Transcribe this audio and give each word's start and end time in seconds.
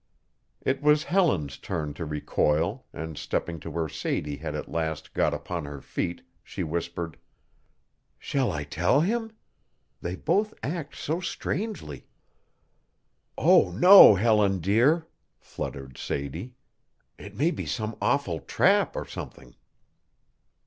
It 0.63 0.81
was 0.81 1.03
Helen's 1.03 1.59
turn 1.59 1.93
to 1.93 2.05
recoil 2.07 2.87
and 2.91 3.19
stepping 3.19 3.59
to 3.59 3.69
where 3.69 3.87
Sadie 3.87 4.37
had 4.37 4.55
at 4.55 4.67
last 4.67 5.13
got 5.13 5.31
upon 5.31 5.65
her 5.65 5.79
feet, 5.79 6.23
she 6.43 6.63
whispered: 6.63 7.17
"Shall 8.17 8.51
I 8.51 8.63
tell 8.63 9.01
him? 9.01 9.31
They 10.01 10.15
both 10.15 10.55
act 10.63 10.95
so 10.95 11.19
strangely." 11.21 12.07
"Oh, 13.37 13.69
no, 13.69 14.15
Helen, 14.15 14.59
dear," 14.59 15.05
fluttered 15.37 15.99
Sadie. 15.99 16.55
"It 17.19 17.35
may 17.35 17.51
be 17.51 17.67
some 17.67 17.95
awful 18.01 18.39
trap 18.39 18.95
or 18.95 19.05
something." 19.05 19.53